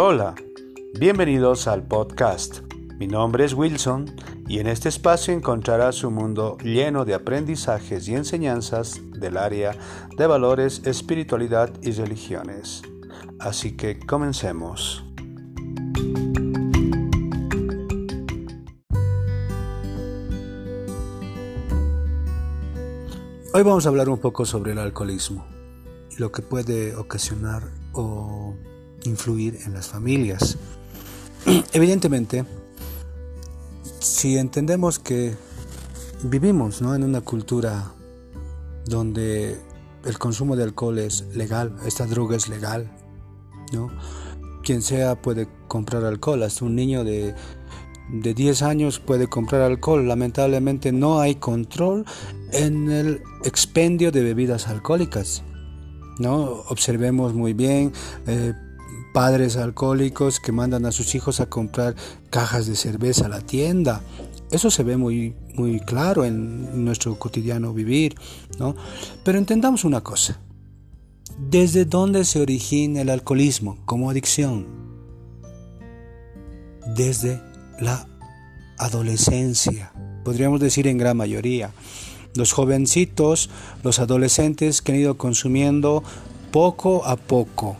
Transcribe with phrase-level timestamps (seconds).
[0.00, 0.36] Hola,
[1.00, 2.60] bienvenidos al podcast.
[3.00, 4.06] Mi nombre es Wilson
[4.46, 9.76] y en este espacio encontrarás un mundo lleno de aprendizajes y enseñanzas del área
[10.16, 12.82] de valores, espiritualidad y religiones.
[13.40, 15.04] Así que comencemos.
[23.52, 25.44] Hoy vamos a hablar un poco sobre el alcoholismo
[26.16, 28.54] y lo que puede ocasionar o
[29.04, 30.56] influir en las familias.
[31.72, 32.44] Evidentemente,
[34.00, 35.34] si entendemos que
[36.22, 37.92] vivimos en una cultura
[38.86, 39.58] donde
[40.04, 42.90] el consumo de alcohol es legal, esta droga es legal,
[43.72, 43.90] ¿no?
[44.62, 47.34] Quien sea puede comprar alcohol, hasta un niño de,
[48.10, 50.06] de 10 años puede comprar alcohol.
[50.06, 52.04] Lamentablemente no hay control
[52.52, 55.42] en el expendio de bebidas alcohólicas.
[56.18, 56.64] ¿no?
[56.68, 57.92] Observemos muy bien
[58.26, 58.52] eh,
[59.18, 61.96] padres alcohólicos que mandan a sus hijos a comprar
[62.30, 64.00] cajas de cerveza a la tienda.
[64.52, 68.14] Eso se ve muy, muy claro en nuestro cotidiano vivir,
[68.60, 68.76] ¿no?
[69.24, 70.38] Pero entendamos una cosa.
[71.36, 74.68] ¿Desde dónde se origina el alcoholismo como adicción?
[76.94, 77.42] Desde
[77.80, 78.06] la
[78.78, 79.92] adolescencia,
[80.24, 81.72] podríamos decir en gran mayoría.
[82.36, 83.50] Los jovencitos,
[83.82, 86.04] los adolescentes que han ido consumiendo
[86.52, 87.76] poco a poco,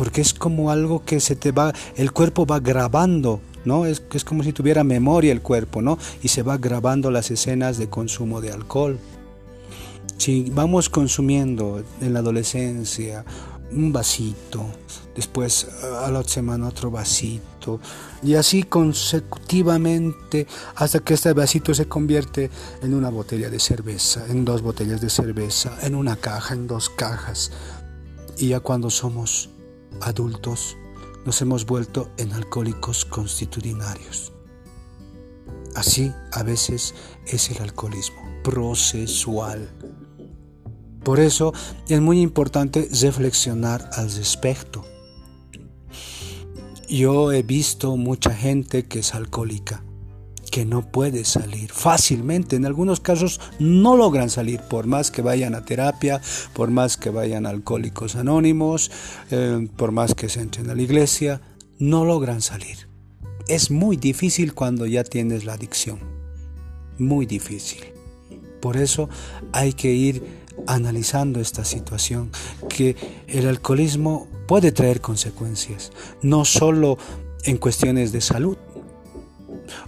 [0.00, 3.84] porque es como algo que se te va, el cuerpo va grabando, ¿no?
[3.84, 5.98] Es, es como si tuviera memoria el cuerpo, ¿no?
[6.22, 8.98] Y se va grabando las escenas de consumo de alcohol.
[10.16, 13.26] Si vamos consumiendo en la adolescencia
[13.72, 14.64] un vasito,
[15.14, 15.68] después
[16.02, 17.78] a la semana otro vasito,
[18.22, 24.46] y así consecutivamente hasta que este vasito se convierte en una botella de cerveza, en
[24.46, 27.52] dos botellas de cerveza, en una caja, en dos cajas.
[28.38, 29.49] Y ya cuando somos
[30.00, 30.76] adultos
[31.24, 34.32] nos hemos vuelto en alcohólicos constitucionarios.
[35.74, 36.94] Así a veces
[37.26, 39.70] es el alcoholismo procesual.
[41.04, 41.52] Por eso
[41.88, 44.84] es muy importante reflexionar al respecto.
[46.88, 49.84] Yo he visto mucha gente que es alcohólica
[50.50, 52.56] que no puede salir fácilmente.
[52.56, 56.20] En algunos casos no logran salir por más que vayan a terapia,
[56.52, 58.90] por más que vayan a alcohólicos anónimos,
[59.30, 61.40] eh, por más que se entren a la iglesia,
[61.78, 62.88] no logran salir.
[63.48, 65.98] Es muy difícil cuando ya tienes la adicción.
[66.98, 67.84] Muy difícil.
[68.60, 69.08] Por eso
[69.52, 72.30] hay que ir analizando esta situación,
[72.68, 72.96] que
[73.26, 76.98] el alcoholismo puede traer consecuencias, no solo
[77.44, 78.58] en cuestiones de salud,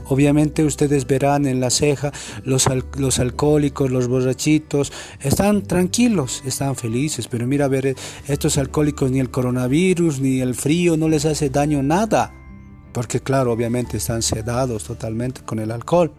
[0.06, 2.12] Obviamente ustedes verán en la ceja
[2.44, 2.66] los,
[2.96, 9.20] los alcohólicos, los borrachitos, están tranquilos, están felices, pero mira a ver, estos alcohólicos ni
[9.20, 12.34] el coronavirus ni el frío no les hace daño nada,
[12.92, 16.12] porque claro, obviamente están sedados totalmente con el alcohol,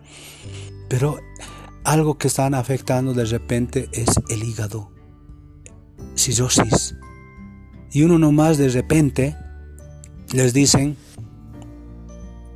[0.89, 1.19] pero
[1.83, 4.91] algo que están afectando de repente es el hígado,
[6.15, 6.95] cirrosis.
[7.91, 9.35] Y uno nomás de repente
[10.31, 10.97] les dicen,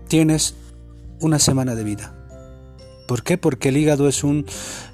[0.08, 0.56] tienes
[1.20, 2.14] una semana de vida.
[3.08, 3.38] ¿Por qué?
[3.38, 4.46] Porque el hígado es un,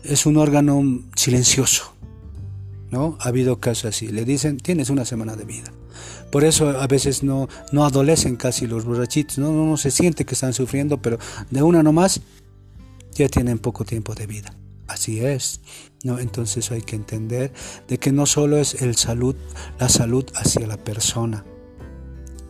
[0.04, 0.82] es un órgano
[1.16, 1.94] silencioso.
[2.92, 3.18] ¿no?
[3.20, 4.08] Ha habido casos así.
[4.08, 5.74] Le dicen, tienes una semana de vida.
[6.32, 9.52] Por eso a veces no, no adolecen casi los borrachitos, ¿no?
[9.52, 11.18] no se siente que están sufriendo, pero
[11.50, 12.22] de una nomás
[13.14, 14.56] ya tienen poco tiempo de vida.
[14.88, 15.62] Así es.
[16.04, 16.20] ¿no?
[16.20, 17.52] Entonces hay que entender
[17.88, 19.36] de que no solo es el salud,
[19.80, 21.46] la salud hacia la persona,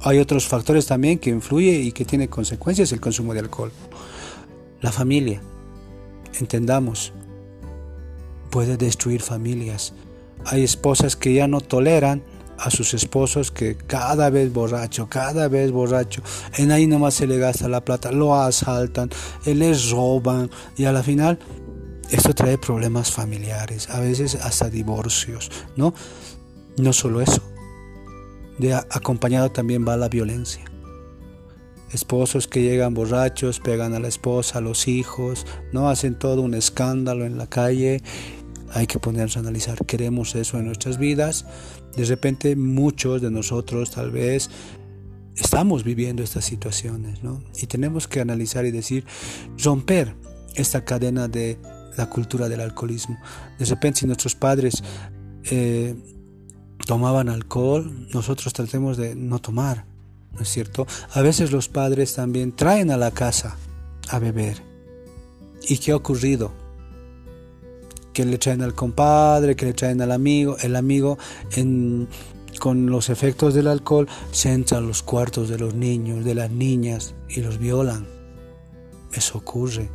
[0.04, 3.72] hay otros factores también que influyen y que tienen consecuencias el consumo de alcohol.
[4.82, 5.42] La familia,
[6.40, 7.14] entendamos,
[8.50, 9.94] puede destruir familias.
[10.46, 12.22] Hay esposas que ya no toleran
[12.58, 16.22] a sus esposos que cada vez borracho, cada vez borracho,
[16.58, 19.10] en ahí nomás se le gasta la plata, lo asaltan,
[19.46, 21.40] les roban y a la final
[22.10, 25.94] esto trae problemas familiares, a veces hasta divorcios, ¿no?
[26.78, 27.42] No solo eso,
[28.58, 30.64] de acompañado también va la violencia.
[31.92, 36.56] Esposos que llegan borrachos, pegan a la esposa, a los hijos, no hacen todo un
[36.56, 38.02] escándalo en la calle.
[38.72, 41.46] Hay que ponerse a analizar, ¿queremos eso en nuestras vidas?
[41.96, 44.50] De repente muchos de nosotros tal vez
[45.36, 47.44] estamos viviendo estas situaciones, ¿no?
[47.62, 49.06] Y tenemos que analizar y decir,
[49.64, 50.16] romper
[50.56, 51.60] esta cadena de
[51.98, 53.18] la cultura del alcoholismo.
[53.60, 54.84] De repente si nuestros padres
[55.52, 55.96] eh,
[56.86, 59.86] tomaban alcohol, nosotros tratemos de no tomar,
[60.34, 60.86] ¿no es cierto?
[61.14, 63.58] A veces los padres también traen a la casa
[64.10, 64.62] a beber.
[65.68, 66.52] ¿Y qué ha ocurrido?
[68.14, 71.18] Que le traen al compadre, que le traen al amigo, el amigo
[71.56, 72.08] en
[72.60, 76.52] con los efectos del alcohol se entran a los cuartos de los niños, de las
[76.52, 78.08] niñas y los violan.
[79.12, 79.90] Eso ocurre.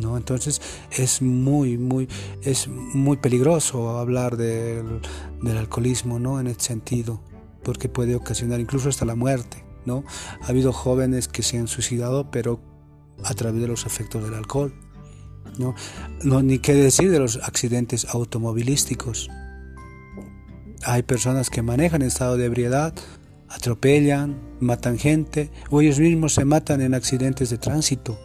[0.00, 0.16] ¿No?
[0.16, 0.60] Entonces
[0.90, 2.08] es muy, muy,
[2.42, 5.00] es muy peligroso hablar del,
[5.42, 6.40] del alcoholismo, ¿no?
[6.40, 7.20] En ese sentido,
[7.62, 10.04] porque puede ocasionar incluso hasta la muerte, ¿no?
[10.42, 12.60] Ha habido jóvenes que se han suicidado, pero
[13.24, 14.72] a través de los efectos del alcohol.
[15.58, 15.74] ¿no?
[16.22, 19.28] no ni qué decir de los accidentes automovilísticos.
[20.84, 22.94] Hay personas que manejan en estado de ebriedad,
[23.48, 28.18] atropellan, matan gente, o ellos mismos se matan en accidentes de tránsito.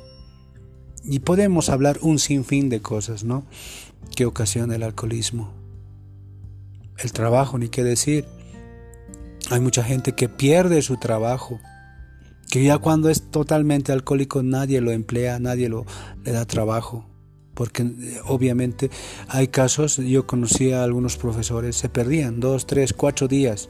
[1.07, 3.45] Y podemos hablar un sinfín de cosas, ¿no?
[4.15, 5.53] Que ocasiona el alcoholismo.
[6.97, 8.25] El trabajo, ni qué decir.
[9.51, 11.59] Hay mucha gente que pierde su trabajo
[12.49, 15.85] que ya cuando es totalmente alcohólico nadie lo emplea, nadie lo,
[16.23, 17.05] le da trabajo.
[17.53, 18.89] Porque eh, obviamente
[19.27, 23.69] hay casos, yo conocí a algunos profesores, se perdían dos, tres, cuatro días.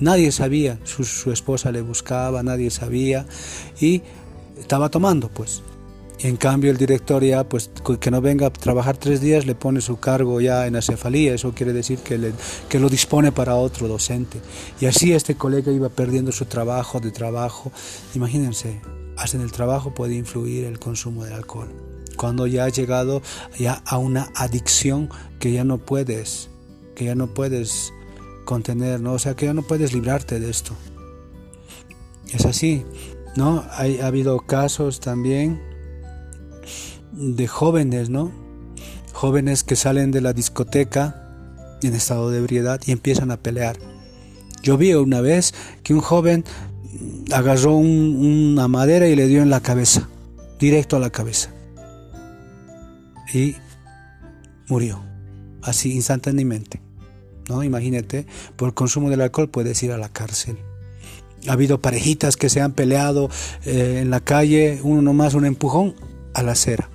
[0.00, 3.26] Nadie sabía, su esposa le buscaba, nadie sabía
[3.80, 4.02] y
[4.58, 5.62] estaba tomando pues.
[6.20, 7.70] En cambio, el director ya, pues
[8.00, 11.32] que no venga a trabajar tres días, le pone su cargo ya en acefalía.
[11.32, 12.32] Eso quiere decir que, le,
[12.68, 14.40] que lo dispone para otro docente.
[14.80, 17.70] Y así este colega iba perdiendo su trabajo de trabajo.
[18.16, 18.80] Imagínense,
[19.16, 21.68] hasta en el trabajo puede influir el consumo del alcohol.
[22.16, 23.22] Cuando ya ha llegado
[23.56, 26.50] ya a una adicción que ya no puedes,
[26.96, 27.92] que ya no puedes
[28.44, 29.12] contener, ¿no?
[29.12, 30.74] O sea, que ya no puedes librarte de esto.
[32.32, 32.84] Es así,
[33.36, 33.64] ¿no?
[33.70, 35.67] Hay, ha habido casos también
[37.18, 38.30] de jóvenes, ¿no?
[39.12, 41.24] Jóvenes que salen de la discoteca
[41.82, 43.76] en estado de ebriedad y empiezan a pelear.
[44.62, 46.44] Yo vi una vez que un joven
[47.32, 50.08] agarró una madera y le dio en la cabeza,
[50.58, 51.50] directo a la cabeza.
[53.34, 53.56] Y
[54.68, 55.02] murió,
[55.62, 56.80] así instantáneamente.
[57.48, 57.64] ¿no?
[57.64, 58.26] Imagínate,
[58.56, 60.56] por consumo del alcohol puedes ir a la cárcel.
[61.48, 63.28] Ha habido parejitas que se han peleado
[63.64, 65.94] eh, en la calle, uno nomás un empujón
[66.34, 66.90] a la acera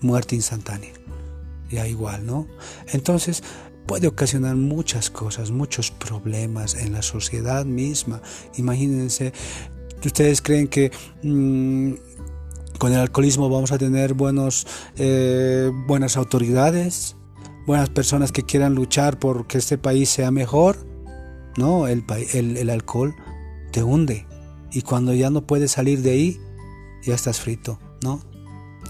[0.00, 0.92] muerte instantánea.
[1.70, 2.46] Ya igual, ¿no?
[2.92, 3.42] Entonces
[3.86, 8.20] puede ocasionar muchas cosas, muchos problemas en la sociedad misma.
[8.56, 9.32] Imagínense,
[10.04, 10.92] ¿ustedes creen que
[11.22, 11.94] mm,
[12.78, 14.66] con el alcoholismo vamos a tener buenos,
[14.96, 17.16] eh, buenas autoridades?
[17.66, 20.86] Buenas personas que quieran luchar por que este país sea mejor.
[21.56, 22.04] No, el,
[22.34, 23.14] el, el alcohol
[23.72, 24.26] te hunde.
[24.70, 26.40] Y cuando ya no puedes salir de ahí,
[27.02, 28.20] ya estás frito, ¿no?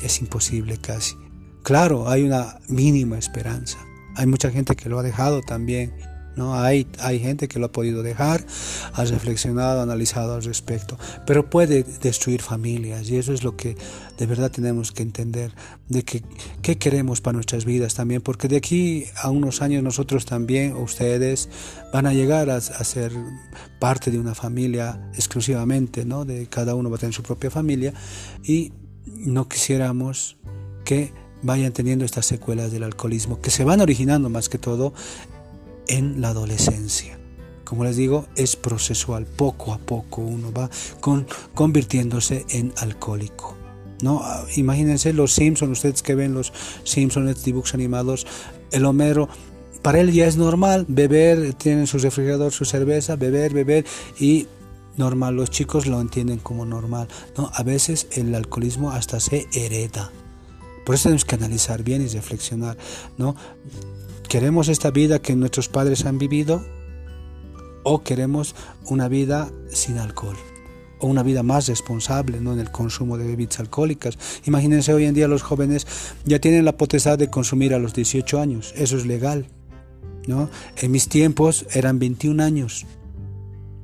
[0.02, 1.16] Es imposible casi.
[1.62, 3.78] Claro, hay una mínima esperanza.
[4.16, 5.92] Hay mucha gente que lo ha dejado también.
[6.38, 6.54] ¿no?
[6.54, 8.46] Hay, hay gente que lo ha podido dejar,
[8.94, 10.96] ha reflexionado, analizado al respecto,
[11.26, 13.76] pero puede destruir familias y eso es lo que
[14.16, 15.52] de verdad tenemos que entender,
[15.88, 16.22] de que
[16.62, 21.48] qué queremos para nuestras vidas también, porque de aquí a unos años nosotros también, ustedes,
[21.92, 23.12] van a llegar a, a ser
[23.80, 26.24] parte de una familia exclusivamente, ¿no?
[26.24, 27.92] de cada uno va a tener su propia familia
[28.44, 28.72] y
[29.16, 30.37] no quisiéramos
[30.84, 31.12] que
[31.43, 34.93] vayan teniendo estas secuelas del alcoholismo, que se van originando más que todo
[35.87, 37.19] en la adolescencia.
[37.64, 40.70] Como les digo, es procesual, poco a poco uno va
[41.00, 43.56] con, convirtiéndose en alcohólico.
[44.02, 44.22] ¿no?
[44.56, 46.52] Imagínense los Simpsons, ustedes que ven los
[46.84, 48.26] Simpsons, dibujos animados,
[48.70, 49.28] el Homero,
[49.82, 53.85] para él ya es normal beber, tienen su refrigerador, su cerveza, beber, beber
[54.18, 54.47] y
[54.99, 57.09] normal, los chicos lo entienden como normal.
[57.37, 60.11] No, a veces el alcoholismo hasta se hereda.
[60.85, 62.76] Por eso tenemos que analizar bien y reflexionar,
[63.17, 63.37] ¿no?
[64.28, 66.64] ¿Queremos esta vida que nuestros padres han vivido
[67.83, 68.55] o queremos
[68.87, 70.37] una vida sin alcohol?
[71.00, 72.52] o una vida más responsable ¿no?
[72.52, 74.19] en el consumo de bebidas alcohólicas.
[74.47, 75.87] Imagínense hoy en día los jóvenes
[76.25, 79.47] ya tienen la potestad de consumir a los 18 años, eso es legal.
[80.26, 80.50] ¿no?
[80.76, 82.87] En mis tiempos eran 21 años.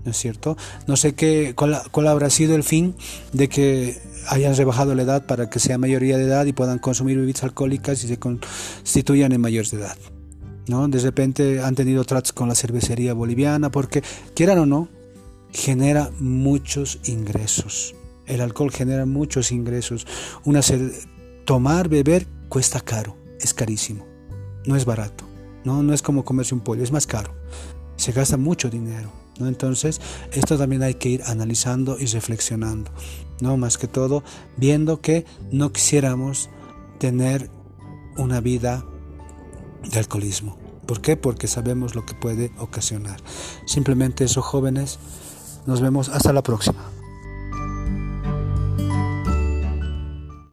[0.04, 0.56] ¿No es cierto?
[0.86, 2.94] No sé qué, cuál, habrá sido el fin
[3.32, 7.18] de que hayan rebajado la edad para que sea mayoría de edad y puedan consumir
[7.18, 9.96] bebidas alcohólicas y se constituyan en mayores de edad.
[10.66, 10.88] ¿no?
[10.88, 14.02] De repente han tenido tratos con la cervecería boliviana porque,
[14.34, 14.88] quieran o no,
[15.52, 17.94] genera muchos ingresos.
[18.26, 20.06] El alcohol genera muchos ingresos.
[21.44, 24.06] Tomar, beber cuesta caro, es carísimo,
[24.64, 25.24] no es barato.
[25.64, 27.34] No, no es como comerse un pollo, es más caro.
[27.96, 29.23] Se gasta mucho dinero.
[29.38, 29.48] ¿No?
[29.48, 30.00] Entonces,
[30.32, 32.90] esto también hay que ir analizando y reflexionando,
[33.40, 33.56] ¿no?
[33.56, 34.22] Más que todo,
[34.56, 36.50] viendo que no quisiéramos
[36.98, 37.50] tener
[38.16, 38.84] una vida
[39.90, 40.56] de alcoholismo.
[40.86, 41.16] ¿Por qué?
[41.16, 43.20] Porque sabemos lo que puede ocasionar.
[43.66, 44.98] Simplemente eso, jóvenes.
[45.66, 46.90] Nos vemos hasta la próxima.